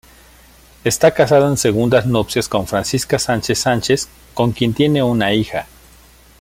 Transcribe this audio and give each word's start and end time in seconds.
Está 0.83 1.13
casado 1.13 1.47
en 1.47 1.57
segundas 1.57 2.07
nupcias 2.07 2.49
con 2.49 2.65
Francisca 2.65 3.19
Sánchez 3.19 3.59
Sánchez, 3.59 4.07
con 4.33 4.51
quien 4.51 4.73
tiene 4.73 5.03
una 5.03 5.31
hija. 5.31 5.67